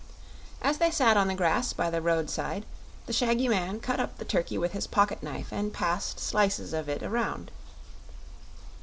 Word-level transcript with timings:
As 0.63 0.79
they 0.79 0.89
sat 0.89 1.15
on 1.15 1.27
the 1.27 1.35
grass 1.35 1.73
by 1.73 1.91
the 1.91 2.01
roadside 2.01 2.65
the 3.05 3.13
shaggy 3.13 3.47
man 3.47 3.79
cut 3.79 3.99
up 3.99 4.17
the 4.17 4.25
turkey 4.25 4.57
with 4.57 4.71
his 4.71 4.87
pocket 4.87 5.21
knife 5.21 5.49
and 5.53 5.71
passed 5.71 6.19
slices 6.19 6.73
of 6.73 6.89
it 6.89 7.03
around. 7.03 7.51